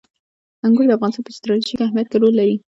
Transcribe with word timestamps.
انګور 0.65 0.85
د 0.87 0.91
افغانستان 0.97 1.23
په 1.25 1.31
ستراتیژیک 1.37 1.79
اهمیت 1.81 2.07
کې 2.09 2.17
رول 2.21 2.33
لري. 2.39 2.55